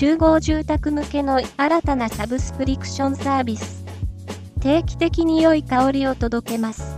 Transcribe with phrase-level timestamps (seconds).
[0.00, 3.84] 集合住宅向けの新たなサブスクリプションサービス。
[4.62, 6.96] 定期的に良い香りを届けます。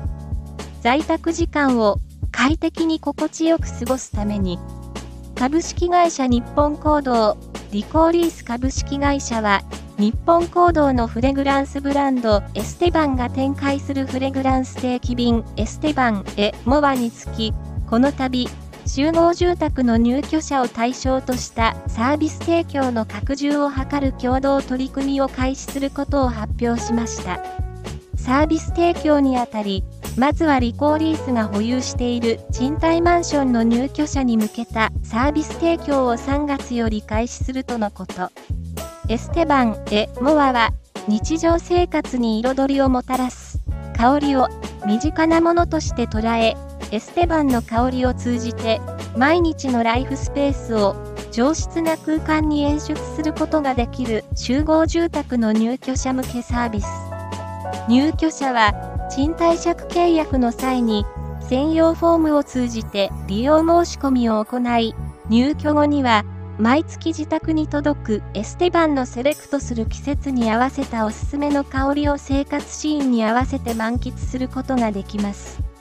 [0.82, 1.96] 在宅時間を
[2.30, 4.56] 快適に心地よく過ごすために、
[5.35, 7.37] 株式会社日本行動
[7.72, 9.62] リコーリース株式会社は、
[9.98, 17.52] 日本行動のフレグランスブランドエステバンが展開するフレグランス定期便エステバンへモアにつき、
[17.91, 18.48] この度、
[18.86, 27.42] 集合住宅の入居者を対象としたサービス提供の拡充を図る共同取り組みを開始することを発表しました。
[28.16, 29.84] サービス提供にあたり、
[30.16, 38.30] まずはリコーリースが保有している賃貸マンションの入居者に向けたサービス提供を3月より開始するとのこと。
[39.08, 40.70] エステバン・エ・モアは
[41.08, 43.60] 日常生活に彩りをもたらす
[43.96, 44.48] 香りを
[44.86, 46.56] 身近なものとして捉え、
[46.92, 48.80] エステバンの香りを通じて
[49.16, 50.94] 毎日のライフスペースを
[51.33, 56.86] 上質な空間に演出することができる集合住宅の入居者向けサービス。
[57.89, 61.06] 入居者は賃貸借契約の際に、
[61.41, 64.94] 専用フォームを通じて利用申し込みを行い、
[65.31, 66.25] 入居後には、
[66.59, 75.72] 毎月自宅に届くエステバンのセレクトする季節に合わせたおすすめの香りを生活シーンに合わせて満喫することができます。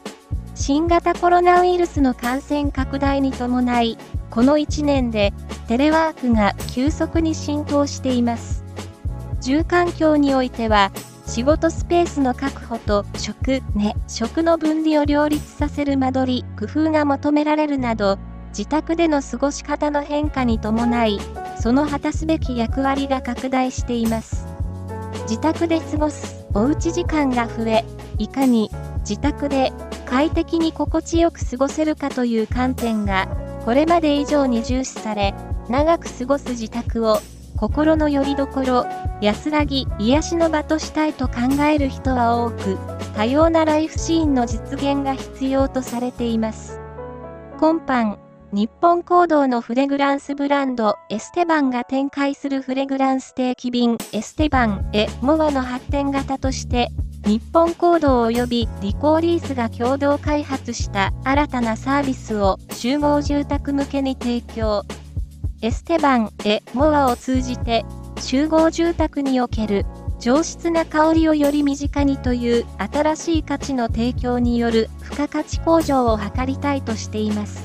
[0.62, 3.98] 新型コロナウイルスの感染拡大に伴い、
[4.30, 5.34] この1年で
[5.68, 8.64] テレワークが急速に浸透しています。
[9.40, 10.92] 住環境においては、
[11.26, 21.20] 仕事スペースの確保と食、寝、食の分離を両立させる間取り、工夫が求められるなど、自宅での過ごし方の変化に伴い、
[21.60, 24.46] その果たすべき役割が拡大しています。
[25.24, 27.84] 自宅で過ごすおうち時間が増え、
[28.20, 29.74] いかに自宅で
[30.12, 33.30] 快適に心地よく過ごせるかという観点が、
[33.64, 35.34] これまで以上に重視され、
[35.70, 37.20] 長く過ごす自宅を
[37.56, 38.86] 心の拠り所、
[39.22, 42.78] 安らぎ、癒しの場としたいと考える人は多く、
[43.16, 46.82] 多様なライフシーンの実現が必要とされています。
[47.58, 48.18] 今般、
[48.52, 56.90] 日本行動のフレグランスブランドエステバンが展開するフレグランス定期便エステバンへモアの発展型として
[57.26, 64.84] 日本行動及びリコーリースが共同開発した新たなサービスを集合住宅向けに提供。
[65.62, 67.86] エステバン・エ・モアを通じて、
[68.20, 69.86] 集合住宅における
[70.20, 77.64] 上質な香りをより身近にという新しい価値の提供による付加価値向上を図りたいとしています。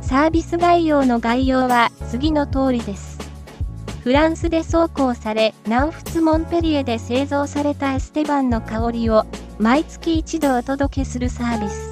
[0.00, 3.13] サービス概要の概要は次の通りです。
[4.04, 9.24] フランスで走行され、南仏モンペリエで製造されたエステバンの香りを
[9.58, 11.90] 毎月一度お届けするサービス。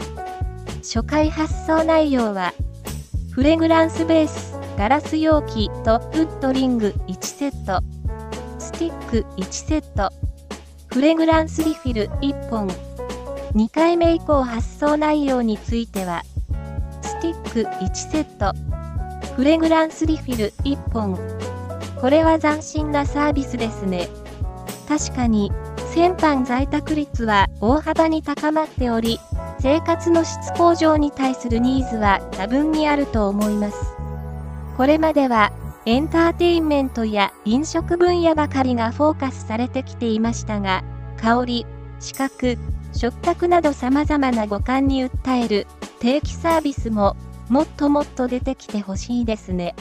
[0.95, 2.53] 初回発送内容は、
[3.31, 7.83] フレグランスベース、ガラス容器とフットリング1セット、
[8.59, 10.13] スティック1セット、
[10.89, 12.69] フレグランスリフィル1本。
[13.55, 16.25] 2回目以降発送内容については、
[17.01, 18.55] スティック1セット、
[19.35, 21.19] フレグランスリフィル1本。
[22.03, 24.09] これは斬新なサービスですね。
[24.89, 25.53] 確かに、
[25.95, 29.21] 先般在宅率は大幅に高まっており、
[29.61, 33.77] 生活の質向上に対するニーズは多分にあると思います。
[34.77, 35.53] これまでは
[35.87, 40.83] エンターテインメントや飲食分野ばかりがフォーカスされてきていましたが、
[41.19, 41.67] 香り、
[42.01, 42.59] 視覚、
[42.93, 45.69] 触覚など様々な五感に訴える
[46.01, 47.15] 定期サービスも
[47.49, 49.77] もっともっと出てきてほしいですね。